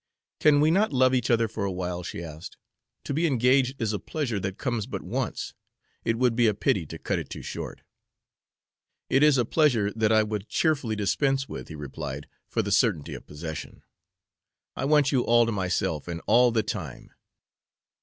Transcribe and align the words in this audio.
"Can 0.39 0.59
we 0.61 0.71
not 0.71 0.91
love 0.91 1.13
each 1.13 1.29
other 1.29 1.47
for 1.47 1.63
a 1.63 1.71
while?" 1.71 2.01
she 2.01 2.23
asked. 2.23 2.57
"To 3.03 3.13
be 3.13 3.27
engaged 3.27 3.79
is 3.79 3.93
a 3.93 3.99
pleasure 3.99 4.39
that 4.39 4.57
comes 4.57 4.87
but 4.87 5.03
once; 5.03 5.53
it 6.03 6.17
would 6.17 6.35
be 6.35 6.47
a 6.47 6.55
pity 6.55 6.87
to 6.87 6.97
cut 6.97 7.19
it 7.19 7.29
too 7.29 7.43
short." 7.43 7.81
"It 9.11 9.21
is 9.21 9.37
a 9.37 9.45
pleasure 9.45 9.93
that 9.93 10.11
I 10.11 10.23
would 10.23 10.47
cheerfully 10.49 10.95
dispense 10.95 11.47
with," 11.47 11.67
he 11.67 11.75
replied, 11.75 12.25
"for 12.47 12.63
the 12.63 12.71
certainty 12.71 13.13
of 13.13 13.27
possession. 13.27 13.83
I 14.75 14.85
want 14.85 15.11
you 15.11 15.21
all 15.21 15.45
to 15.45 15.51
myself, 15.51 16.07
and 16.07 16.19
all 16.25 16.49
the 16.51 16.63
time. 16.63 17.11